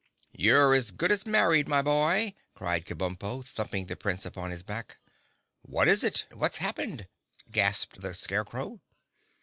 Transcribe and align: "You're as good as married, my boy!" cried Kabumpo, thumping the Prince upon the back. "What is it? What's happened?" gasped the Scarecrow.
"You're 0.33 0.73
as 0.73 0.89
good 0.89 1.11
as 1.11 1.27
married, 1.27 1.67
my 1.67 1.83
boy!" 1.83 2.33
cried 2.55 2.85
Kabumpo, 2.87 3.45
thumping 3.45 3.85
the 3.85 3.95
Prince 3.95 4.25
upon 4.25 4.49
the 4.49 4.63
back. 4.63 4.97
"What 5.61 5.87
is 5.87 6.03
it? 6.03 6.25
What's 6.33 6.57
happened?" 6.57 7.07
gasped 7.51 8.01
the 8.01 8.15
Scarecrow. 8.15 8.81